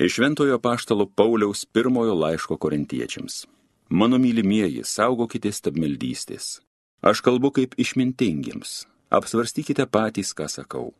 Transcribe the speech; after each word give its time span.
Iš 0.00 0.14
Šventojo 0.14 0.58
Paštalo 0.58 1.06
Pauliaus 1.06 1.64
pirmojo 1.64 2.14
laiško 2.14 2.56
korintiečiams. 2.56 3.46
Mano 3.88 4.18
mylimieji, 4.18 4.80
saugokite 4.84 5.52
stabmeldystės. 5.52 6.62
Aš 7.04 7.20
kalbu 7.20 7.50
kaip 7.52 7.74
išmintingiems. 7.76 8.86
Apsvarstykite 9.12 9.84
patys, 9.86 10.32
ką 10.32 10.48
sakau. 10.48 10.94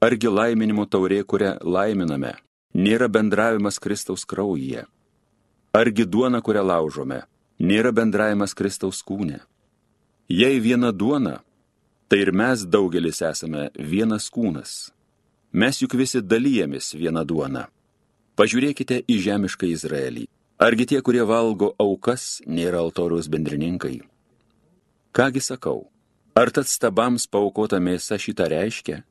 Argi 0.00 0.32
laiminimo 0.32 0.86
taurė, 0.88 1.20
kurią 1.28 1.58
laiminame, 1.68 2.32
nėra 2.72 3.10
bendravimas 3.12 3.76
Kristaus 3.76 4.24
kraujyje? 4.24 4.86
Argi 5.76 6.08
duona, 6.08 6.40
kurią 6.40 6.64
laužome, 6.64 7.22
nėra 7.60 7.92
bendravimas 7.92 8.56
Kristaus 8.56 9.04
kūne? 9.04 9.42
Jei 10.32 10.64
viena 10.64 10.96
duona, 10.96 11.42
tai 12.08 12.24
ir 12.24 12.32
mes 12.32 12.64
daugelis 12.64 13.20
esame 13.20 13.68
vienas 13.76 14.32
kūnas. 14.32 14.94
Mes 15.52 15.84
juk 15.84 16.00
visi 16.00 16.24
dalyjamės 16.24 16.94
vieną 16.96 17.28
duoną. 17.28 17.68
Pažiūrėkite 18.36 19.00
į 19.08 19.16
žemišką 19.24 19.68
Izraelį. 19.72 20.26
Argi 20.60 20.86
tie, 20.88 21.00
kurie 21.04 21.24
valgo 21.24 21.70
aukas, 21.80 22.42
nėra 22.44 22.82
altoriaus 22.84 23.30
bendrininkai? 23.32 24.00
Kągi 25.16 25.40
sakau, 25.40 25.86
ar 26.36 26.52
tad 26.52 26.68
stabams 26.68 27.24
paukota 27.32 27.80
mėsa 27.80 28.18
šitą 28.20 28.48
reiškia? 28.52 29.02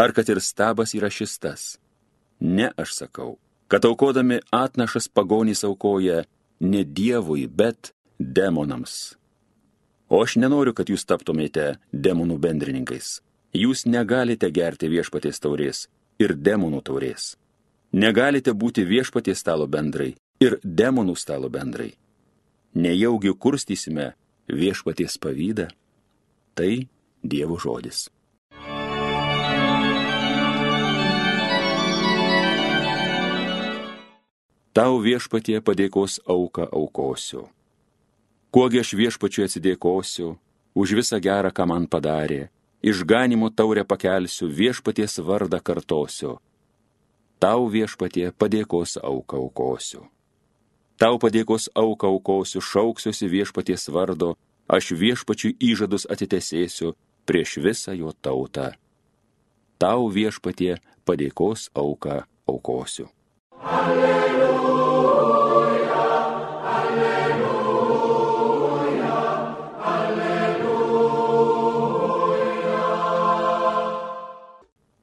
Ar 0.00 0.16
kad 0.16 0.28
ir 0.32 0.40
stabas 0.40 0.96
yra 0.96 1.12
šis 1.12 1.36
tas? 1.38 1.66
Ne, 2.40 2.70
aš 2.76 2.96
sakau, 2.96 3.36
kad 3.68 3.84
aukodami 3.84 4.40
atnašas 4.52 5.10
pagonys 5.12 5.64
aukoja 5.68 6.24
ne 6.60 6.82
Dievui, 6.84 7.44
bet 7.46 7.92
demonams. 8.18 9.14
O 10.08 10.24
aš 10.24 10.36
nenoriu, 10.40 10.72
kad 10.72 10.88
jūs 10.88 11.04
taptumėte 11.04 11.78
demonų 11.92 12.40
bendrininkais. 12.40 13.20
Jūs 13.54 13.84
negalite 13.84 14.48
gerti 14.50 14.88
viešpaties 14.88 15.40
taurės 15.40 15.86
ir 16.18 16.34
demonų 16.34 16.80
taurės. 16.88 17.34
Negalite 17.94 18.50
būti 18.50 18.82
viešpaties 18.82 19.38
stalo 19.38 19.68
bendrai 19.70 20.16
ir 20.42 20.56
demonų 20.66 21.12
stalo 21.14 21.46
bendrai. 21.46 21.92
Nejaugi 22.74 23.30
kurstysime 23.38 24.06
viešpaties 24.50 25.14
pavydą. 25.22 25.68
Tai 26.58 26.88
Dievo 27.22 27.54
žodis. 27.62 28.08
Tau 34.74 34.98
viešpatie 34.98 35.60
padėkos 35.62 36.18
auką 36.26 36.66
aukosiu. 36.74 37.44
Kuogi 38.50 38.82
aš 38.82 38.90
viešpačiu 38.98 39.46
atsidėkosiu 39.46 40.32
už 40.74 40.96
visą 40.98 41.22
gerą, 41.22 41.54
ką 41.54 41.68
man 41.70 41.86
padarė, 41.86 42.50
išganimo 42.82 43.52
taurę 43.54 43.86
pakelsiu, 43.86 44.50
viešpaties 44.50 45.22
vardą 45.22 45.62
kartosiu 45.62 46.34
Tau 47.44 47.66
viešpatie 47.68 48.30
padėkos 48.40 48.94
auką 49.04 49.36
aukosiu. 49.42 50.06
Tau 50.96 51.18
padėkos 51.20 51.66
auką 51.76 52.08
aukosiu, 52.14 52.62
šauksiuosi 52.64 53.28
viešpaties 53.28 53.90
vardo, 53.92 54.30
aš 54.64 54.94
viešpačiui 54.96 55.52
įžadus 55.60 56.08
atitesėsiu 56.08 56.94
prieš 57.28 57.58
visą 57.66 57.92
jo 58.00 58.14
tautą. 58.16 58.70
Tau 59.76 60.08
viešpatie 60.08 60.78
padėkos 61.04 61.68
auką 61.76 62.22
aukosiu. 62.48 63.10
Alleluja. 63.60 64.33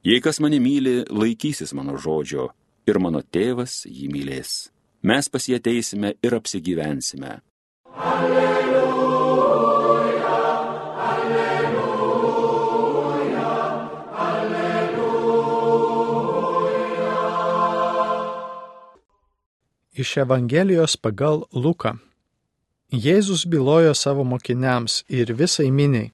Jei 0.03 0.17
kas 0.17 0.39
mane 0.41 0.57
myli, 0.57 1.05
laikysis 1.13 1.73
mano 1.77 1.93
žodžio 1.93 2.47
ir 2.89 2.97
mano 2.97 3.21
tėvas 3.21 3.85
jį 3.85 4.09
mylės. 4.09 4.73
Mes 5.05 5.29
pas 5.29 5.45
jį 5.45 5.59
ateisime 5.59 6.17
ir 6.25 6.33
apsigyvensime. 6.33 7.45
Alleluja, 8.11 9.45
alleluja, 11.05 12.65
alleluja. 14.25 15.51
Iš 19.93 20.17
Evangelijos 20.25 20.97
pagal 20.97 21.45
Luką. 21.53 21.93
Jėzus 22.89 23.45
bylojo 23.45 23.93
savo 23.93 24.25
mokiniams 24.25 25.05
ir 25.13 25.29
visai 25.37 25.69
miniai. 25.69 26.09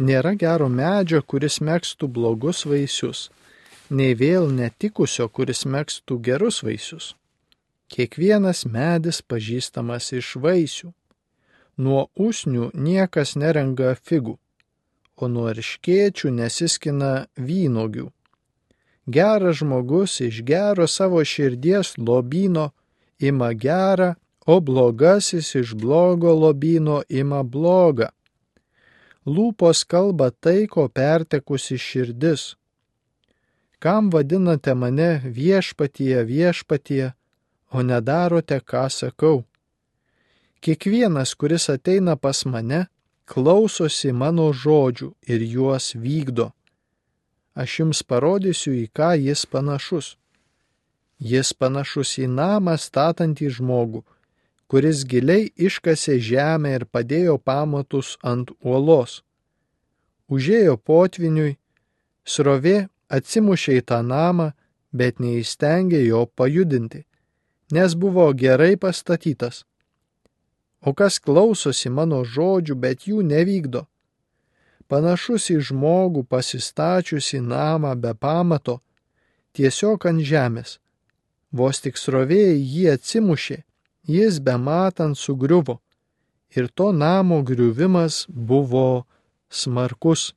Nėra 0.00 0.30
gero 0.32 0.70
medžio, 0.72 1.18
kuris 1.20 1.58
mėgstų 1.60 2.06
blogus 2.08 2.62
vaisius, 2.64 3.26
nei 3.92 4.14
vėl 4.16 4.46
netikusio, 4.48 5.26
kuris 5.28 5.66
mėgstų 5.68 6.16
gerus 6.24 6.62
vaisius. 6.64 7.08
Kiekvienas 7.92 8.64
medis 8.64 9.18
pažįstamas 9.20 10.06
iš 10.16 10.30
vaisių. 10.40 10.94
Nuo 11.76 12.06
usnių 12.16 12.70
niekas 12.72 13.34
nerenga 13.36 13.90
figų, 14.00 14.38
o 15.20 15.28
nuo 15.28 15.50
arškiečių 15.52 16.32
nesiskina 16.32 17.10
vynogių. 17.36 18.06
Geras 19.04 19.58
žmogus 19.60 20.14
iš 20.24 20.40
gero 20.48 20.86
savo 20.88 21.20
širdies 21.20 21.98
lobino 21.98 22.70
ima 23.18 23.52
gerą, 23.52 24.14
o 24.46 24.56
blogasis 24.64 25.52
iš 25.60 25.74
blogo 25.76 26.32
lobino 26.32 27.02
ima 27.08 27.42
blogą 27.44 28.08
lūpos 29.26 29.84
kalba 29.84 30.30
tai, 30.30 30.66
ko 30.66 30.88
pertekusi 30.88 31.78
širdis. 31.78 32.54
Kam 33.80 34.10
vadinate 34.12 34.74
mane 34.74 35.22
viešpatie, 35.24 36.22
viešpatie, 36.24 37.12
o 37.72 37.82
nedarote, 37.82 38.60
ką 38.60 38.88
sakau? 38.92 39.44
Kiekvienas, 40.60 41.32
kuris 41.34 41.70
ateina 41.72 42.16
pas 42.16 42.44
mane, 42.44 42.86
klausosi 43.24 44.12
mano 44.12 44.50
žodžių 44.52 45.14
ir 45.32 45.44
juos 45.48 45.94
vykdo. 45.96 46.50
Aš 47.56 47.80
jums 47.80 48.02
parodysiu, 48.04 48.74
į 48.76 48.90
ką 48.92 49.14
jis 49.16 49.46
panašus. 49.46 50.16
Jis 51.20 51.52
panašus 51.56 52.18
į 52.20 52.28
namą 52.28 52.76
statantį 52.80 53.48
žmogų, 53.56 54.04
kuris 54.70 55.02
giliai 55.10 55.48
iškasė 55.66 56.20
žemę 56.22 56.76
ir 56.78 56.84
padėjo 56.86 57.38
pamatus 57.42 58.14
ant 58.22 58.52
uolos. 58.62 59.20
Užėjo 60.30 60.76
potviniui, 60.78 61.56
srovė 62.22 62.76
atsimušė 63.10 63.80
į 63.80 63.86
tą 63.90 63.98
namą, 64.06 64.52
bet 64.94 65.18
neįstengė 65.18 66.04
jo 66.04 66.22
pajudinti, 66.38 67.02
nes 67.74 67.96
buvo 67.98 68.28
gerai 68.42 68.76
pastatytas. 68.84 69.64
O 70.86 70.94
kas 70.94 71.18
klausosi 71.18 71.90
mano 71.90 72.22
žodžių, 72.24 72.76
bet 72.84 73.08
jų 73.10 73.24
nevykdo, 73.26 73.82
panašus 74.90 75.50
į 75.54 75.58
žmogų 75.70 76.22
pasistačiusi 76.30 77.42
namą 77.42 77.96
be 77.98 78.14
pamato, 78.14 78.78
tiesiog 79.58 80.06
ant 80.10 80.22
žemės. 80.30 80.78
Vos 81.50 81.82
tik 81.82 81.98
srovė 81.98 82.54
jį 82.54 82.86
atsimušė, 82.94 83.58
jis 84.14 84.40
be 84.44 84.54
matant 84.66 85.16
sugriuvo 85.22 85.78
ir 86.56 86.66
to 86.76 86.92
namo 86.92 87.42
griuvimas 87.42 88.26
buvo 88.28 89.04
smarkus. 89.50 90.32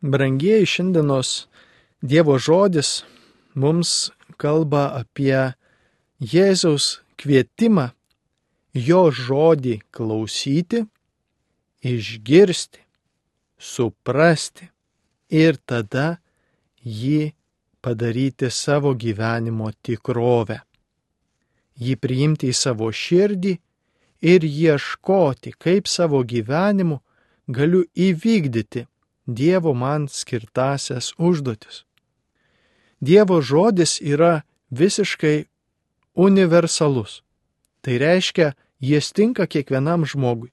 Brangieji 0.00 0.66
šiandienos 0.66 1.30
Dievo 2.02 2.38
žodis 2.38 3.02
mums 3.54 3.90
kalba 4.40 4.86
apie 4.96 5.52
Jėzaus 6.20 7.02
kvietimą 7.20 7.90
jo 8.72 9.02
žodį 9.12 9.74
klausyti, 9.92 10.86
išgirsti, 11.84 12.80
suprasti 13.58 14.70
ir 15.28 15.60
tada 15.68 16.20
jį 16.84 17.32
padaryti 17.80 18.50
savo 18.50 18.94
gyvenimo 18.94 19.70
tikrovę. 19.82 20.60
Jį 21.80 21.96
priimti 21.96 22.50
į 22.52 22.56
savo 22.56 22.90
širdį 22.92 23.56
ir 24.20 24.44
ieškoti, 24.44 25.54
kaip 25.56 25.88
savo 25.88 26.22
gyvenimu 26.24 27.00
galiu 27.48 27.84
įvykdyti 27.94 28.86
Dievo 29.30 29.74
man 29.74 30.08
skirtasias 30.08 31.12
užduotis. 31.18 31.84
Dievo 33.00 33.40
žodis 33.40 34.00
yra 34.02 34.42
visiškai 34.70 35.46
universalus. 36.14 37.22
Tai 37.80 37.98
reiškia, 38.02 38.52
jis 38.80 39.12
tinka 39.12 39.46
kiekvienam 39.46 40.04
žmogui. 40.04 40.50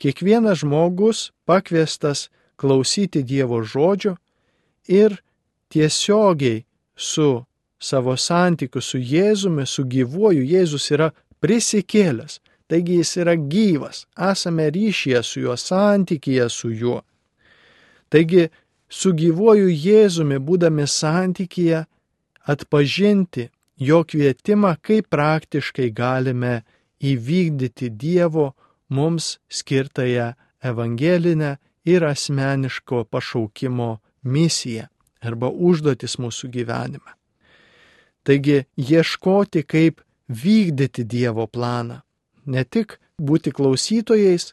Kiekvienas 0.00 0.62
žmogus 0.62 1.30
pakviestas 1.44 2.30
klausyti 2.56 3.22
Dievo 3.22 3.60
žodžio 3.62 4.16
ir 4.88 5.20
tiesiogiai 5.72 6.64
su 6.96 7.44
savo 7.82 8.16
santykiu 8.16 8.80
su 8.80 8.98
Jėzumi, 8.98 9.66
su 9.66 9.84
gyvuoju, 9.84 10.42
Jėzus 10.46 10.90
yra 10.94 11.08
prisikėlęs, 11.42 12.38
taigi 12.70 13.00
jis 13.00 13.16
yra 13.22 13.34
gyvas, 13.36 14.04
esame 14.30 14.68
ryšyje 14.74 15.22
su 15.26 15.42
juo, 15.44 15.56
santykyje 15.56 16.48
su 16.50 16.70
juo. 16.70 17.00
Taigi, 18.12 18.46
su 18.88 19.14
gyvuoju 19.16 19.72
Jėzumi 19.72 20.38
būdami 20.46 20.86
santykyje, 20.86 21.82
atpažinti 22.52 23.48
jo 23.88 24.02
kvietimą, 24.04 24.76
kaip 24.86 25.08
praktiškai 25.10 25.90
galime 25.90 26.62
įvykdyti 27.02 27.90
Dievo 27.98 28.52
mums 28.94 29.38
skirtąją 29.48 30.32
evangelinę 30.62 31.56
ir 31.88 32.04
asmeniško 32.06 33.04
pašaukimo 33.10 33.90
misiją 34.22 34.91
arba 35.22 35.50
užduotis 35.50 36.18
mūsų 36.20 36.50
gyvenime. 36.52 37.14
Taigi 38.22 38.64
ieškoti, 38.78 39.62
kaip 39.66 40.02
vykdyti 40.28 41.04
Dievo 41.04 41.46
planą. 41.46 42.02
Ne 42.46 42.64
tik 42.64 42.98
būti 43.18 43.52
klausytojais, 43.54 44.52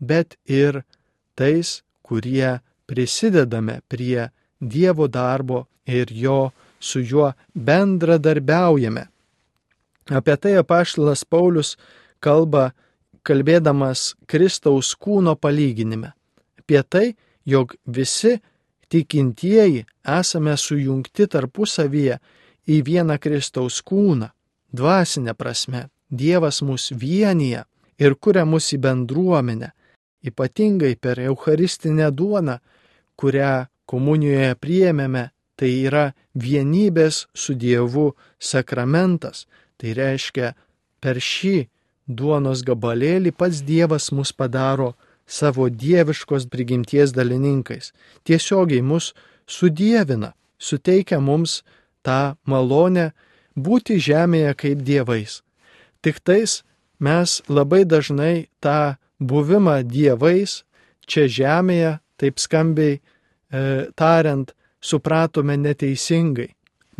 bet 0.00 0.36
ir 0.44 0.82
tais, 1.36 1.80
kurie 2.02 2.60
prisidedame 2.88 3.80
prie 3.88 4.30
Dievo 4.60 5.08
darbo 5.08 5.66
ir 5.86 6.12
jo 6.12 6.50
su 6.80 7.00
juo 7.00 7.32
bendradarbiaujame. 7.54 9.06
Apie 10.10 10.36
tai 10.36 10.56
apaštalas 10.58 11.24
Paulius 11.24 11.76
kalba, 12.24 12.72
kalbėdamas 13.22 14.14
Kristaus 14.26 14.94
kūno 14.96 15.36
palyginime. 15.36 16.12
Apie 16.58 16.82
tai, 16.82 17.06
jog 17.44 17.76
visi 17.86 18.40
tikintieji 18.90 19.86
esame 20.18 20.56
sujungti 20.56 21.26
tarpusavyje 21.30 22.18
į 22.70 22.82
vieną 22.86 23.16
Kristaus 23.22 23.80
kūną, 23.86 24.30
dvasinę 24.72 25.34
prasme. 25.34 25.88
Dievas 26.10 26.58
mus 26.66 26.88
vienyje 26.90 27.62
ir 28.02 28.16
kuria 28.18 28.42
mus 28.44 28.72
į 28.74 28.80
bendruomenę, 28.82 29.68
ypatingai 30.26 30.96
per 30.98 31.20
Eucharistinę 31.22 32.08
duoną, 32.10 32.56
kurią 33.14 33.52
komunijoje 33.86 34.56
priėmėme 34.58 35.28
tai 35.60 35.70
yra 35.86 36.06
vienybės 36.34 37.26
su 37.34 37.54
Dievu 37.54 38.10
sakramentas. 38.38 39.46
Tai 39.78 39.94
reiškia, 39.96 40.54
per 41.00 41.20
šį 41.20 41.68
duonos 42.08 42.64
gabalėlį 42.66 43.32
pats 43.36 43.62
Dievas 43.64 44.10
mus 44.16 44.32
padaro 44.32 44.94
savo 45.30 45.68
dieviškos 45.70 46.48
prigimties 46.50 47.14
dalininkais. 47.14 47.92
Tiesiogiai 48.26 48.82
mus 48.82 49.12
sudėvina, 49.46 50.34
suteikia 50.58 51.20
mums 51.22 51.60
tą 52.06 52.34
malonę 52.50 53.10
būti 53.54 54.00
žemėje 54.02 54.56
kaip 54.58 54.82
dievais. 54.86 55.40
Tik 56.02 56.18
tais 56.26 56.60
mes 56.98 57.40
labai 57.48 57.84
dažnai 57.86 58.48
tą 58.64 58.96
buvimą 59.20 59.80
dievais 59.86 60.62
čia 61.10 61.26
žemėje, 61.26 61.98
taip 62.20 62.40
skambiai 62.40 62.98
e, 62.98 63.00
tariant, 63.98 64.52
supratome 64.80 65.56
neteisingai. 65.60 66.50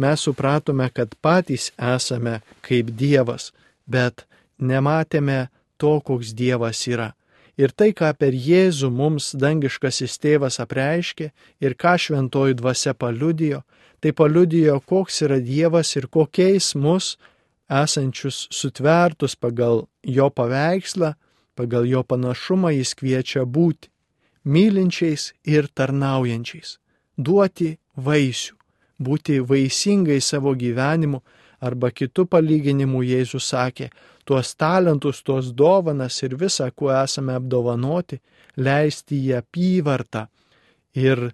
Mes 0.00 0.23
supratome, 0.25 0.88
kad 0.97 1.15
patys 1.21 1.71
esame 1.76 2.41
kaip 2.65 2.93
Dievas, 2.97 3.50
bet 3.85 4.25
nematėme 4.59 5.49
to, 5.76 5.99
koks 6.00 6.33
Dievas 6.37 6.81
yra. 6.88 7.11
Ir 7.61 7.75
tai, 7.77 7.91
ką 7.93 8.09
per 8.17 8.33
Jėzų 8.33 8.89
mums 8.95 9.35
dangiškasis 9.37 10.17
tėvas 10.23 10.57
apreiškė 10.65 11.31
ir 11.61 11.77
ką 11.77 11.95
šventoji 12.01 12.57
dvasia 12.57 12.95
paliudijo, 12.97 13.61
tai 14.01 14.15
paliudijo, 14.17 14.79
koks 14.81 15.21
yra 15.27 15.41
Dievas 15.45 15.93
ir 16.01 16.09
kokiais 16.09 16.73
mus 16.75 17.17
esančius 17.69 18.47
sutvertus 18.49 19.37
pagal 19.37 19.85
jo 20.03 20.31
paveikslą, 20.31 21.15
pagal 21.55 21.85
jo 21.85 22.03
panašumą 22.03 22.73
jis 22.79 22.95
kviečia 22.97 23.45
būti- 23.45 23.93
mylinčiais 24.53 25.33
ir 25.45 25.69
tarnaujančiais 25.69 26.79
duoti 27.25 27.77
vaisių, 27.97 28.55
būti 29.01 29.41
vaisingai 29.51 30.21
savo 30.21 30.55
gyvenimu, 30.55 31.21
arba 31.61 31.91
kitų 31.93 32.25
palyginimų 32.33 33.05
Jėzus 33.05 33.51
sakė, 33.53 33.91
tuos 34.25 34.55
talentus, 34.55 35.23
tuos 35.23 35.53
dovanas 35.57 36.23
ir 36.23 36.37
visą, 36.37 36.71
kuo 36.75 36.91
esame 36.95 37.35
apdovanoti, 37.39 38.21
leisti 38.57 39.21
į 39.29 39.39
apyvartą 39.41 40.27
ir 40.95 41.31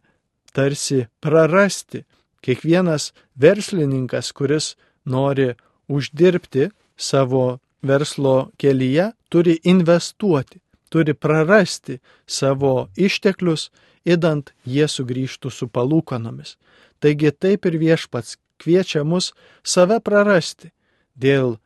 tarsi 0.53 1.07
prarasti. 1.21 2.05
Kiekvienas 2.45 3.11
verslininkas, 3.41 4.31
kuris 4.33 4.77
nori 5.05 5.55
uždirbti 5.91 6.69
savo 6.97 7.59
verslo 7.83 8.51
kelyje, 8.59 9.11
turi 9.29 9.57
investuoti, 9.65 10.61
turi 10.89 11.15
prarasti 11.15 11.99
savo 12.27 12.89
išteklius 12.97 13.71
idant 14.07 14.53
jie 14.65 14.87
sugrįžtų 14.87 15.51
su 15.51 15.69
palūkanomis. 15.69 16.57
Taigi 17.03 17.33
taip 17.33 17.67
ir 17.67 17.79
viešpats 17.83 18.39
kviečia 18.63 19.05
mus 19.05 19.33
save 19.67 19.99
prarasti 20.01 20.71
dėl 21.17 21.59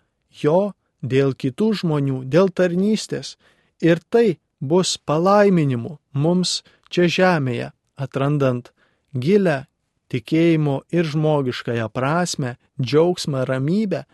jo, 0.43 0.73
dėl 1.03 1.35
kitų 1.35 1.73
žmonių, 1.83 2.25
dėl 2.25 2.51
tarnystės 2.51 3.37
ir 3.81 4.01
tai 4.09 4.39
bus 4.61 4.97
palaiminimu 4.99 5.99
mums 6.13 6.61
čia 6.91 7.09
žemėje, 7.09 7.71
atrandant 7.97 8.73
gilę 9.15 9.67
tikėjimo 10.11 10.83
ir 10.91 11.07
žmogiškąją 11.07 11.89
prasme, 11.95 12.57
džiaugsmą, 12.81 13.45
ramybę 13.47 14.05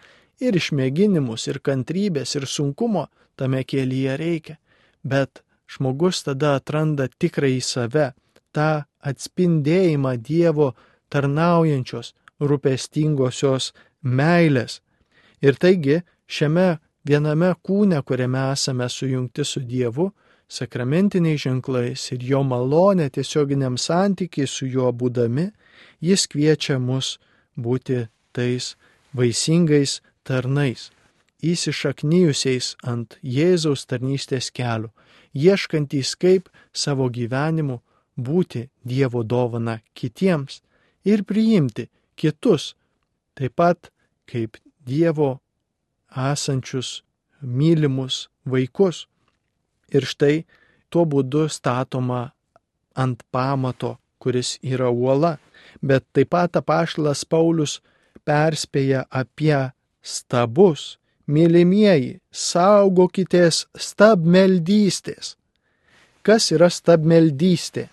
ir 0.40 0.56
išmėginimus 0.56 1.48
ir 1.48 1.60
kantrybės 1.64 2.36
ir 2.36 2.46
sunkumo 2.46 3.06
tame 3.36 3.64
kelyje 3.64 4.16
reikia. 4.20 4.56
Bet 5.02 5.42
žmogus 5.70 6.22
tada 6.26 6.56
atranda 6.60 7.08
tikrai 7.08 7.58
save, 7.60 8.12
tą 8.52 8.84
atspindėjimą 9.00 10.16
Dievo 10.20 10.74
tarnaujančios, 11.12 12.12
rūpestingosios 12.40 13.72
meilės. 14.02 14.80
Ir 15.40 15.56
taigi 15.60 16.02
šiame 16.26 16.78
viename 17.06 17.52
kūne, 17.62 18.02
kuriame 18.02 18.50
esame 18.52 18.88
sujungti 18.90 19.44
su 19.44 19.60
Dievu, 19.60 20.10
sakramentiniais 20.48 21.42
ženklais 21.42 22.10
ir 22.14 22.22
jo 22.22 22.42
malonė 22.46 23.08
tiesioginiam 23.14 23.78
santykiai 23.78 24.46
su 24.46 24.66
juo 24.66 24.92
būdami, 24.92 25.48
jis 26.00 26.26
kviečia 26.30 26.78
mus 26.78 27.16
būti 27.56 28.06
tais 28.32 28.74
vaisingais 29.16 30.00
tarnais, 30.26 30.90
įsišaknyjusiais 31.42 32.74
ant 32.84 33.18
Jėzaus 33.22 33.86
tarnystės 33.90 34.50
kelių, 34.54 34.90
ieškantys 35.34 36.14
kaip 36.16 36.48
savo 36.72 37.08
gyvenimu 37.10 37.80
būti 38.16 38.68
Dievo 38.84 39.22
dovana 39.22 39.80
kitiems 39.94 40.62
ir 41.04 41.24
priimti 41.24 41.88
kitus, 42.16 42.74
taip 43.34 43.56
pat 43.56 43.90
kaip 44.30 44.56
Dievo 44.86 45.40
esančius 46.16 47.02
mylimus 47.42 48.28
vaikus. 48.44 49.06
Ir 49.92 50.06
štai 50.08 50.44
tuo 50.90 51.04
būdu 51.06 51.46
statoma 51.52 52.32
ant 52.96 53.22
pamato, 53.30 53.96
kuris 54.18 54.56
yra 54.62 54.90
uola, 54.90 55.36
bet 55.82 56.06
taip 56.12 56.32
pat 56.34 56.56
apaštalas 56.58 57.24
Paulius 57.28 57.80
perspėja 58.26 59.04
apie 59.10 59.58
stabus, 60.02 60.96
mylimieji, 61.26 62.20
saugokitės 62.30 63.66
stabmeldystės. 63.74 65.36
Kas 66.26 66.50
yra 66.54 66.70
stabmeldystė? 66.72 67.88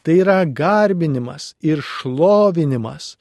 Tai 0.00 0.14
yra 0.16 0.38
garbinimas 0.44 1.54
ir 1.60 1.82
šlovinimas 1.84 3.14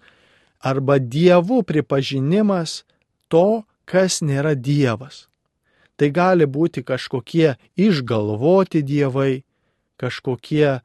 arba 0.64 0.96
dievų 1.00 1.62
pripažinimas 1.68 2.84
to, 3.32 3.64
kas 3.90 4.22
nėra 4.22 4.54
dievas. 4.56 5.26
Tai 5.98 6.10
gali 6.16 6.46
būti 6.48 6.86
kažkokie 6.86 7.58
išgalvoti 7.76 8.84
dievai, 8.86 9.44
kažkokie 10.00 10.80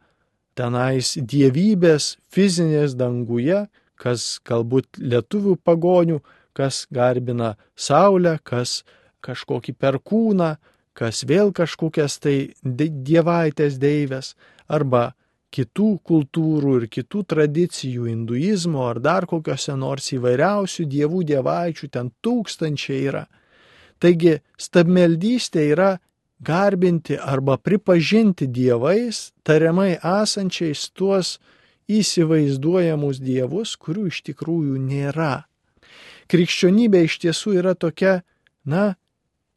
tenais 0.59 1.15
dievybės 1.15 2.17
fizinės 2.35 2.97
danguje, 2.99 3.67
kas 3.95 4.41
galbūt 4.49 4.99
lietuvių 4.99 5.59
pagonių, 5.63 6.19
kas 6.55 6.87
garbina 6.91 7.55
Saulę, 7.77 8.39
kas 8.43 8.83
kažkokį 9.25 9.75
perkūną, 9.79 10.55
kas 10.95 11.25
vėl 11.27 11.53
kažkokias 11.55 12.19
tai 12.23 12.55
dievaitės 12.63 13.79
deivės, 13.83 14.35
arba 14.69 15.13
kitų 15.55 15.89
kultūrų 16.09 16.75
ir 16.81 16.87
kitų 16.91 17.23
tradicijų, 17.31 18.09
hinduizmo 18.11 18.89
ar 18.89 19.01
dar 19.03 19.27
kokiuose 19.31 19.77
nors 19.79 20.11
įvairiausių 20.17 20.87
dievų 20.91 21.23
dievaičių, 21.31 21.91
ten 21.95 22.11
tūkstančiai 22.25 23.01
yra. 23.11 23.25
Taigi 24.03 24.41
stabmeldystė 24.59 25.69
yra 25.71 25.91
garbinti 26.45 27.17
arba 27.17 27.57
pripažinti 27.57 28.49
dievais, 28.51 29.31
tariamai 29.47 29.95
esančiais 29.97 30.89
tuos 30.93 31.39
įsivaizduojamus 31.89 33.21
dievus, 33.23 33.77
kurių 33.77 34.09
iš 34.11 34.23
tikrųjų 34.29 34.81
nėra. 34.81 35.47
Krikščionybė 36.33 37.05
iš 37.07 37.19
tiesų 37.25 37.59
yra 37.61 37.75
tokia, 37.77 38.23
na, 38.65 38.95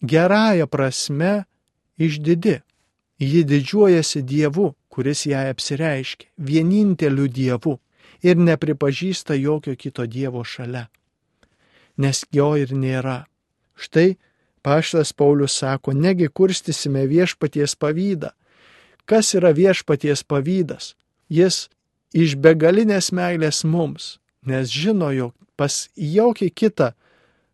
gerąją 0.04 0.68
prasme 0.68 1.46
išdidi. 1.98 2.60
Ji 3.18 3.42
didžiuojasi 3.50 4.22
Dievu, 4.22 4.76
kuris 4.98 5.28
jai 5.30 5.52
apsireiškia, 5.54 6.32
vieninteliu 6.42 7.28
Dievu 7.30 7.76
ir 8.26 8.40
nepripažįsta 8.42 9.36
jokio 9.38 9.76
kito 9.78 10.08
Dievo 10.10 10.42
šalia. 10.42 10.88
Nes 12.02 12.24
jo 12.34 12.56
ir 12.58 12.74
nėra. 12.74 13.28
Štai 13.78 14.16
paštas 14.66 15.14
Paulius 15.14 15.60
sako, 15.62 15.94
negi 15.94 16.32
kurstysime 16.34 17.06
viešpaties 17.06 17.78
pavydą. 17.78 18.32
Kas 19.06 19.36
yra 19.38 19.54
viešpaties 19.54 20.26
pavydas? 20.26 20.96
Jis 21.30 21.68
iš 22.18 22.34
begalinės 22.42 23.12
meilės 23.14 23.62
mums, 23.70 24.18
nes 24.50 24.74
žino, 24.74 25.12
jog 25.14 25.36
pas 25.54 25.86
jokį 25.94 26.50
kitą, 26.58 26.90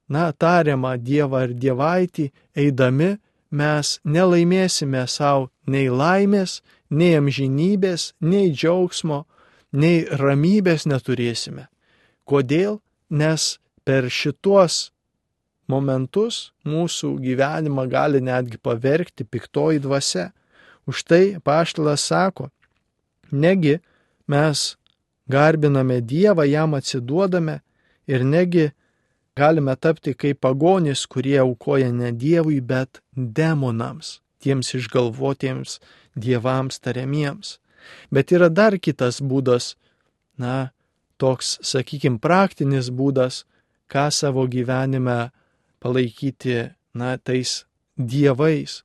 na, 0.08 0.32
tariamą 0.32 0.96
Dievą 0.96 1.44
ar 1.44 1.52
Dievaitį 1.52 2.30
eidami 2.56 3.18
mes 3.52 3.98
nelaimėsime 4.08 5.04
savo 5.12 5.50
nei 5.68 5.92
laimės, 5.92 6.62
nei 6.94 7.18
amžinybės, 7.18 8.14
nei 8.22 8.52
džiaugsmo, 8.54 9.24
nei 9.74 10.04
ramybės 10.06 10.86
neturėsime. 10.90 11.68
Kodėl? 12.30 12.80
Nes 13.14 13.58
per 13.86 14.08
šituos 14.10 14.94
momentus 15.70 16.52
mūsų 16.68 17.16
gyvenimą 17.24 17.86
gali 17.92 18.22
netgi 18.24 18.58
pavergti 18.58 19.26
piktoji 19.26 19.82
dvasia. 19.84 20.32
Už 20.90 21.04
tai 21.08 21.24
paštalas 21.40 22.04
sako, 22.04 22.50
negi 23.32 23.78
mes 24.28 24.76
garbiname 25.32 26.02
Dievą, 26.02 26.44
jam 26.44 26.76
atsiduodame 26.76 27.62
ir 28.08 28.26
negi 28.28 28.72
galime 29.36 29.76
tapti 29.80 30.14
kaip 30.14 30.42
pagonys, 30.44 31.06
kurie 31.08 31.40
aukoja 31.40 31.92
ne 31.92 32.12
Dievui, 32.12 32.60
bet 32.60 33.00
demonams, 33.16 34.20
tiems 34.44 34.74
išgalvotiems 34.76 35.80
dievams 36.16 36.80
tariamiems. 36.80 37.58
Bet 38.12 38.32
yra 38.32 38.50
dar 38.50 38.78
kitas 38.80 39.20
būdas, 39.22 39.74
na, 40.40 40.72
toks, 41.20 41.58
sakykime, 41.66 42.20
praktinis 42.24 42.90
būdas, 42.90 43.44
ką 43.92 44.08
savo 44.12 44.46
gyvenime 44.48 45.32
palaikyti, 45.84 46.72
na, 46.96 47.18
tais 47.18 47.64
dievais. 47.98 48.82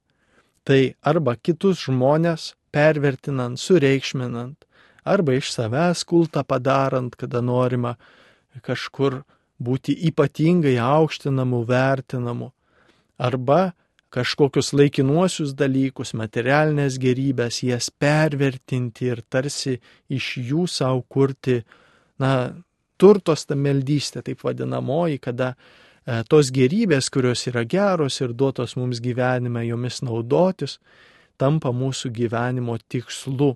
Tai 0.67 0.81
arba 1.01 1.37
kitus 1.37 1.87
žmonės 1.87 2.53
pervertinant, 2.75 3.57
sureikšminant, 3.61 4.67
arba 5.05 5.39
iš 5.39 5.53
savęs 5.55 6.05
kultą 6.09 6.45
padarant, 6.45 7.15
kada 7.17 7.41
norima 7.41 7.97
kažkur 8.65 9.23
būti 9.63 9.95
ypatingai 10.11 10.77
aukštinamu, 10.83 11.63
vertinamu, 11.67 12.53
arba 13.19 13.73
kažkokius 14.15 14.73
laikinuosius 14.73 15.53
dalykus, 15.57 16.15
materialinės 16.17 16.97
gerybės, 17.01 17.61
jas 17.67 17.91
pervertinti 17.91 19.11
ir 19.13 19.23
tarsi 19.29 19.77
iš 20.09 20.31
jų 20.49 20.65
savo 20.71 21.03
kurti, 21.09 21.61
na, 22.21 22.33
turtos 22.99 23.45
ta 23.47 23.57
meldystė, 23.57 24.23
taip 24.25 24.43
vadinamoji, 24.47 25.21
kada 25.23 25.53
e, 25.53 26.23
tos 26.29 26.51
gerybės, 26.55 27.11
kurios 27.13 27.45
yra 27.51 27.67
geros 27.69 28.21
ir 28.25 28.33
duotos 28.33 28.77
mums 28.81 29.03
gyvenime, 29.05 29.67
jomis 29.69 30.01
naudotis, 30.03 30.79
tampa 31.39 31.73
mūsų 31.73 32.11
gyvenimo 32.17 32.79
tikslu. 32.89 33.53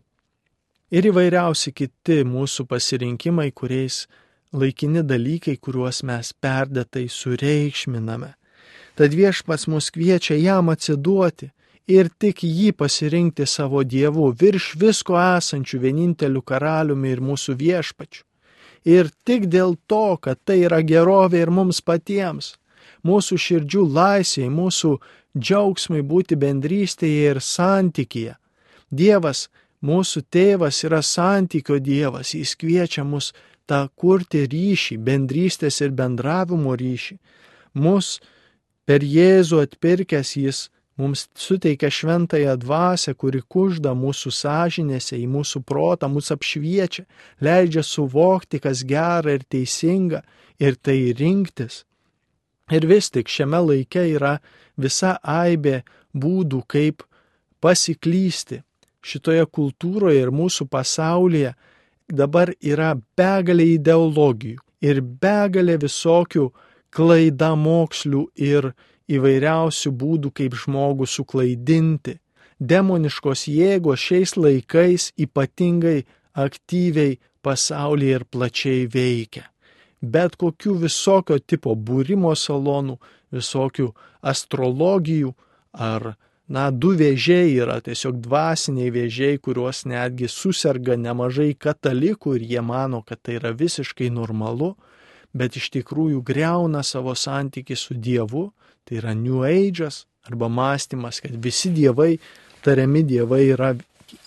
Ir 0.93 1.09
įvairiausi 1.09 1.73
kiti 1.73 2.21
mūsų 2.29 2.69
pasirinkimai, 2.69 3.49
kuriais 3.57 4.05
laikini 4.53 5.01
dalykai, 5.01 5.57
kuriuos 5.57 6.03
mes 6.05 6.35
perdėtai 6.45 7.07
sureikšminame 7.09 8.35
Tad 8.95 9.15
viešpats 9.17 9.67
mus 9.73 9.91
kviečia 9.91 10.37
jam 10.37 10.69
atsiduoti 10.69 11.49
ir 11.89 12.11
tik 12.19 12.43
jį 12.45 12.73
pasirinkti 12.77 13.47
savo 13.47 13.83
dievu 13.85 14.29
virš 14.41 14.75
visko 14.81 15.17
esančių 15.21 15.81
vieninteliu 15.87 16.43
karaliumi 16.43 17.13
ir 17.15 17.25
mūsų 17.25 17.57
viešpačiu. 17.63 18.25
Ir 18.85 19.11
tik 19.25 19.47
dėl 19.47 19.77
to, 19.87 20.19
kad 20.21 20.41
tai 20.45 20.63
yra 20.67 20.83
gerovė 20.83 21.45
ir 21.45 21.51
mums 21.55 21.81
patiems, 21.81 22.57
mūsų 23.07 23.39
širdžių 23.39 23.83
laisvėje, 23.97 24.51
mūsų 24.51 24.93
džiaugsmai 25.39 26.03
būti 26.03 26.37
bendrystėje 26.37 27.31
ir 27.31 27.41
santykėje. 27.41 28.35
Dievas, 28.91 29.49
mūsų 29.83 30.25
tėvas 30.31 30.83
yra 30.85 31.01
santykio 31.03 31.79
Dievas, 31.79 32.35
jis 32.35 32.57
kviečia 32.59 33.07
mus 33.07 33.33
tą 33.67 33.87
kurti 33.97 34.45
ryšį, 34.51 34.99
bendrystės 34.99 35.81
ir 35.81 35.95
bendravimo 35.97 36.75
ryšį. 36.77 37.17
Mūsų 37.79 38.27
Per 38.89 39.05
Jėzų 39.07 39.61
atpirkęs 39.63 40.35
jis 40.37 40.63
mums 40.99 41.29
suteikia 41.39 41.91
šventąją 41.91 42.57
dvasę, 42.65 43.15
kuri 43.15 43.43
kužda 43.43 43.95
mūsų 43.97 44.33
sąžinėse, 44.35 45.17
į 45.17 45.29
mūsų 45.31 45.63
protą, 45.67 46.11
mus 46.13 46.33
apšviečia, 46.35 47.07
leidžia 47.41 47.85
suvokti, 47.87 48.61
kas 48.63 48.83
gera 48.85 49.37
ir 49.37 49.47
teisinga 49.49 50.23
ir 50.61 50.77
tai 50.77 51.15
rinktis. 51.19 51.85
Ir 52.73 52.87
vis 52.91 53.11
tik 53.11 53.31
šiame 53.31 53.61
laike 53.63 54.05
yra 54.17 54.37
visa 54.77 55.17
aibė 55.23 55.83
būdų, 56.15 56.63
kaip 56.67 57.07
pasiklysti. 57.63 58.63
Šitoje 59.03 59.47
kultūroje 59.51 60.21
ir 60.23 60.31
mūsų 60.31 60.69
pasaulyje 60.71 61.55
dabar 62.07 62.53
yra 62.61 62.93
begalė 63.19 63.73
ideologijų 63.77 64.61
ir 64.83 65.01
begalė 65.03 65.79
visokių 65.83 66.51
klaida 66.93 67.55
mokslių 67.57 68.27
ir 68.37 68.73
įvairiausių 69.13 69.93
būdų, 70.03 70.33
kaip 70.37 70.57
žmogų 70.57 71.09
suklaidinti. 71.09 72.19
Demoniškos 72.63 73.49
jėgos 73.51 74.03
šiais 74.07 74.37
laikais 74.39 75.11
ypatingai 75.19 76.05
aktyviai 76.39 77.19
pasaulyje 77.43 78.21
ir 78.21 78.25
plačiai 78.31 78.85
veikia. 78.87 79.49
Bet 80.03 80.37
kokių 80.39 80.77
visokio 80.83 81.39
tipo 81.39 81.75
būrimo 81.75 82.35
salonų, 82.39 82.99
visokių 83.35 83.89
astrologijų 84.23 85.33
ar, 85.73 86.15
na, 86.47 86.71
du 86.71 86.93
vėžiai 86.99 87.55
yra 87.57 87.79
tiesiog 87.81 88.19
dvasiniai 88.23 88.91
vėžiai, 88.95 89.39
kuriuos 89.43 89.85
netgi 89.87 90.31
susirga 90.31 90.99
nemažai 90.99 91.53
katalikų 91.55 92.37
ir 92.39 92.49
jie 92.55 92.63
mano, 92.63 93.03
kad 93.07 93.23
tai 93.23 93.39
yra 93.41 93.55
visiškai 93.55 94.11
normalu 94.11 94.75
bet 95.33 95.57
iš 95.57 95.71
tikrųjų 95.77 96.23
greuna 96.25 96.83
savo 96.85 97.15
santyki 97.17 97.77
su 97.77 97.95
Dievu, 97.95 98.51
tai 98.85 99.01
yra 99.01 99.15
New 99.15 99.45
Age'as 99.47 100.05
arba 100.29 100.49
mąstymas, 100.49 101.21
kad 101.23 101.35
visi 101.45 101.73
dievai, 101.75 102.17
tariami 102.63 103.03
dievai 103.03 103.43
yra, 103.51 103.73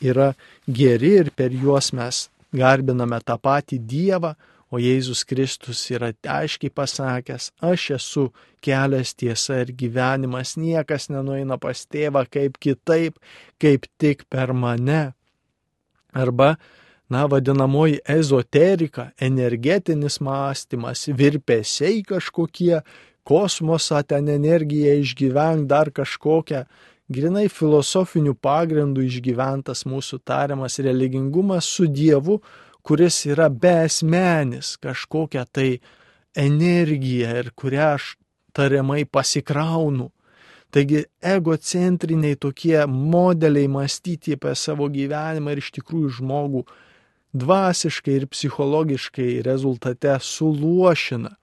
yra 0.04 0.34
geri 0.68 1.14
ir 1.22 1.32
per 1.36 1.54
juos 1.56 1.94
mes 1.96 2.26
garbiname 2.56 3.20
tą 3.24 3.38
patį 3.40 3.80
Dievą, 3.80 4.36
o 4.74 4.80
Jėzus 4.82 5.24
Kristus 5.28 5.84
yra 5.94 6.10
aiškiai 6.12 6.74
pasakęs, 6.74 7.52
aš 7.64 7.90
esu 7.96 8.24
kelias 8.66 9.14
tiesa 9.16 9.62
ir 9.64 9.72
gyvenimas, 9.78 10.56
niekas 10.60 11.08
nenueina 11.14 11.60
pas 11.62 11.86
tėvą 11.86 12.26
kaip 12.32 12.58
kitaip, 12.60 13.20
kaip 13.62 13.86
tik 14.02 14.26
per 14.30 14.52
mane. 14.58 15.14
Arba 16.16 16.56
na, 17.10 17.26
vadinamoji 17.26 18.00
ezoterika, 18.08 19.12
energetinis 19.22 20.20
mąstymas, 20.20 21.08
virpesiai 21.08 22.04
kažkokie, 22.04 22.82
kosmosą 23.26 24.04
ten 24.06 24.30
energiją 24.30 25.00
išgyvenk, 25.02 25.66
dar 25.70 25.90
kažkokią, 25.94 26.66
grinai 27.10 27.48
filosofinių 27.50 28.36
pagrindų 28.42 29.06
išgyventas 29.06 29.86
mūsų 29.90 30.22
tariamas 30.26 30.78
religingumas 30.82 31.70
su 31.70 31.88
Dievu, 31.90 32.40
kuris 32.86 33.24
yra 33.26 33.50
besmenis, 33.50 34.76
kažkokia 34.78 35.46
tai 35.50 35.80
energija 36.38 37.40
ir 37.42 37.50
kurią 37.58 37.96
aš 37.96 38.14
tariamai 38.54 39.06
pasikraunu. 39.06 40.12
Taigi 40.74 41.06
egocentriniai 41.24 42.36
tokie 42.36 42.82
modeliai 42.90 43.70
mąstyti 43.72 44.36
apie 44.36 44.54
savo 44.60 44.90
gyvenimą 44.92 45.54
ir 45.54 45.62
iš 45.62 45.72
tikrųjų 45.78 46.18
žmogų 46.20 46.66
dvasiškai 47.36 48.20
ir 48.22 48.28
psichologiškai 48.32 49.42
rezultate 49.46 50.16
suluošina, 50.22 51.36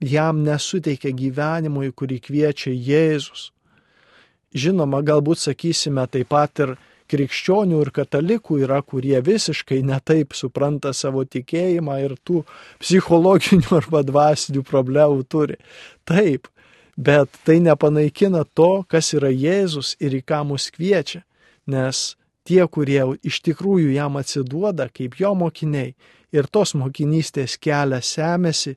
jam 0.00 0.42
nesuteikia 0.44 1.14
gyvenimo, 1.16 1.84
į 1.88 1.94
kurį 1.96 2.18
kviečia 2.26 2.74
Jėzus. 2.74 3.48
Žinoma, 4.54 5.00
galbūt 5.04 5.40
sakysime 5.40 6.04
taip 6.08 6.30
pat 6.32 6.62
ir 6.64 6.76
krikščionių 7.08 7.80
ir 7.84 7.90
katalikų 7.96 8.60
yra, 8.66 8.82
kurie 8.82 9.18
visiškai 9.24 9.80
netaip 9.86 10.36
supranta 10.36 10.92
savo 10.92 11.24
tikėjimą 11.24 11.96
ir 12.04 12.16
tų 12.24 12.44
psichologinių 12.82 13.72
arba 13.80 14.04
dvasinių 14.04 14.64
problemų 14.68 15.24
turi. 15.32 15.58
Taip, 16.08 16.48
bet 16.96 17.40
tai 17.48 17.58
nepanaikina 17.64 18.44
to, 18.54 18.84
kas 18.88 19.14
yra 19.16 19.32
Jėzus 19.32 19.94
ir 20.00 20.20
į 20.20 20.22
ką 20.28 20.44
mus 20.48 20.68
kviečia, 20.74 21.24
nes 21.68 22.18
tie, 22.48 22.64
kurie 22.66 23.02
iš 23.28 23.42
tikrųjų 23.44 23.92
jam 23.92 24.16
atsiduoda 24.20 24.88
kaip 24.88 25.18
jo 25.20 25.34
mokiniai 25.36 25.94
ir 26.32 26.48
tos 26.48 26.74
mokinystės 26.78 27.58
kelią 27.60 28.00
semėsi, 28.04 28.76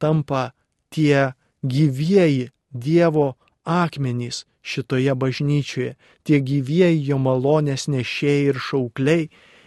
tampa 0.00 0.50
tie 0.92 1.32
gyvieji 1.62 2.50
Dievo 2.72 3.34
akmenys 3.68 4.46
šitoje 4.64 5.12
bažnyčioje, 5.14 5.96
tie 6.24 6.38
gyvieji 6.40 7.02
jo 7.10 7.18
malonės 7.20 7.84
nešėjai 7.92 8.46
ir 8.48 8.60
šaukliai, 8.68 9.26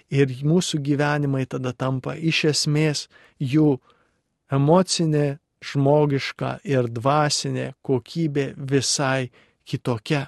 ir 0.09 0.31
mūsų 0.41 0.79
gyvenimai 0.85 1.45
tada 1.45 1.73
tampa 1.73 2.15
iš 2.15 2.45
esmės 2.53 3.05
jų 3.37 3.75
emocinė, 4.51 5.37
žmogiška 5.65 6.59
ir 6.65 6.89
dvasinė 6.93 7.73
kokybė 7.85 8.53
visai 8.57 9.29
kitokia. 9.65 10.27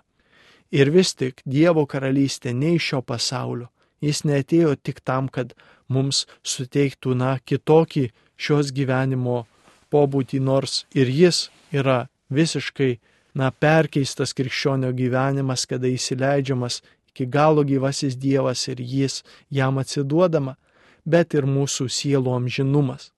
Ir 0.71 0.91
vis 0.91 1.13
tik 1.15 1.41
Dievo 1.45 1.85
karalystė 1.87 2.53
ne 2.53 2.75
iš 2.75 2.91
šio 2.91 3.01
pasaulio. 3.01 3.69
Jis 4.03 4.23
neatėjo 4.27 4.75
tik 4.75 4.99
tam, 5.01 5.29
kad 5.29 5.53
mums 5.87 6.25
suteiktų, 6.43 7.15
na, 7.15 7.37
kitokį 7.39 8.09
šios 8.37 8.71
gyvenimo 8.75 9.45
pobūtį, 9.89 10.41
nors 10.43 10.85
ir 10.93 11.09
jis 11.09 11.47
yra 11.71 12.07
visiškai, 12.29 12.99
na, 13.33 13.49
perkeistas 13.51 14.35
krikščionio 14.37 14.91
gyvenimas, 14.93 15.65
kada 15.65 15.87
įsileidžiamas 15.87 16.81
iki 17.09 17.25
galo 17.25 17.63
gyvasis 17.63 18.17
Dievas 18.19 18.67
ir 18.67 18.81
jis 18.81 19.23
jam 19.49 19.79
atsiduodama, 19.81 20.57
bet 21.05 21.33
ir 21.33 21.47
mūsų 21.47 21.87
sielų 21.89 22.35
amžinumas. 22.35 23.11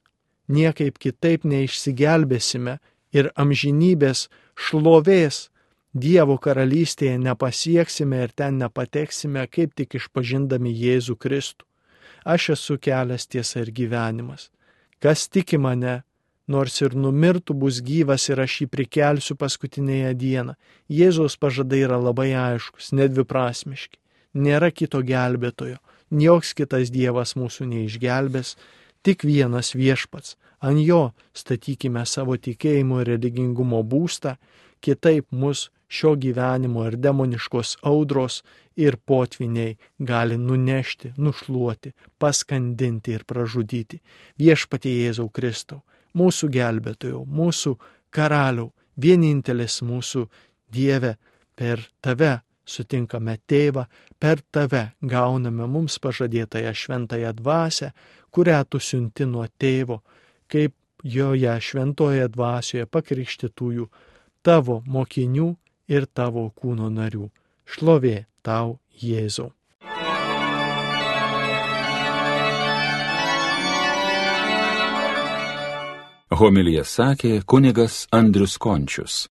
Niekaip 0.48 0.98
kitaip 0.98 1.44
neišsigelbėsime 1.46 2.80
ir 3.14 3.32
amžinybės 3.36 4.28
šlovės 4.56 5.50
Dievo 5.94 6.38
karalystėje 6.38 7.18
nepasieksime 7.18 8.22
ir 8.24 8.32
ten 8.38 8.60
nepateksime, 8.62 9.48
kaip 9.50 9.74
tik 9.74 9.96
išpažindami 9.98 10.70
Jėzų 10.70 11.16
Kristų. 11.18 11.66
Aš 12.26 12.50
esu 12.54 12.78
kelias 12.78 13.26
tiesa 13.26 13.64
ir 13.64 13.72
gyvenimas. 13.74 14.52
Kas 15.02 15.28
tiki 15.28 15.58
mane, 15.58 16.04
nors 16.48 16.82
ir 16.82 16.94
numirtų 16.94 17.56
bus 17.58 17.80
gyvas 17.82 18.28
ir 18.30 18.42
aš 18.44 18.62
jį 18.62 18.68
prikelsiu 18.70 19.36
paskutinėje 19.36 20.14
dieną. 20.14 20.54
Jėzaus 20.90 21.40
pažadai 21.42 21.82
yra 21.88 21.98
labai 21.98 22.36
aiškus, 22.38 22.92
nedviprasmiški. 22.94 23.98
Nėra 24.38 24.70
kito 24.70 25.02
gelbėtojo, 25.02 25.80
joks 26.14 26.54
kitas 26.54 26.92
Dievas 26.94 27.34
mūsų 27.34 27.66
neišgelbės, 27.66 28.58
tik 29.02 29.26
vienas 29.26 29.74
viešpats. 29.74 30.38
Ant 30.62 30.78
jo 30.86 31.16
statykime 31.34 32.06
savo 32.06 32.38
tikėjimo 32.38 33.02
ir 33.02 33.16
religingumo 33.16 33.82
būstą, 33.82 34.36
kitaip 34.86 35.26
mus 35.32 35.72
šio 35.90 36.14
gyvenimo 36.16 36.86
ir 36.88 36.98
demoniškos 37.02 37.78
audros 37.82 38.44
ir 38.76 38.98
potviniai 38.98 39.78
gali 40.00 40.38
nunešti, 40.38 41.14
nušluoti, 41.18 41.92
paskandinti 42.18 43.16
ir 43.18 43.26
pražudyti. 43.28 44.00
Viešpatie 44.40 44.94
Jėzau 45.02 45.30
Kristau, 45.34 45.82
mūsų 46.16 46.52
gelbėtojau, 46.54 47.24
mūsų 47.26 47.76
karaliau, 48.14 48.70
vienintelis 49.02 49.82
mūsų 49.82 50.28
Dieve, 50.70 51.16
per 51.58 51.82
tave 52.02 52.38
sutinkame 52.70 53.40
tėvą, 53.50 53.88
per 54.22 54.44
tave 54.54 54.92
gauname 55.02 55.66
mums 55.68 55.98
pažadėtąją 56.04 56.74
šventąją 56.82 57.34
dvasę, 57.40 57.92
kurią 58.30 58.60
tu 58.70 58.80
siunti 58.80 59.26
nuo 59.26 59.48
tėvo, 59.58 60.04
kaip 60.48 60.76
joje 61.04 61.56
šventoje 61.62 62.28
dvasioje 62.30 62.86
pakrikštytųjų, 62.86 63.88
tavo 64.46 64.80
mokinių 64.86 65.50
ir 65.90 66.08
tavo 66.14 66.50
kūno 66.56 66.90
narių. 66.94 67.30
Šlovė 67.70 68.26
tau, 68.46 68.78
Jėzau. 69.02 69.52
Homilija 76.40 76.86
sakė 76.86 77.42
kunigas 77.44 78.06
Andrius 78.16 78.56
Končius. 78.62 79.26